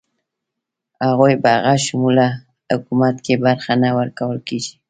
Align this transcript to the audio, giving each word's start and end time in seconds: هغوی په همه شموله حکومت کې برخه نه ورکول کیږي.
هغوی 1.05 1.33
په 1.43 1.49
همه 1.55 1.75
شموله 1.85 2.27
حکومت 2.71 3.15
کې 3.25 3.33
برخه 3.45 3.73
نه 3.83 3.89
ورکول 3.99 4.37
کیږي. 4.47 4.73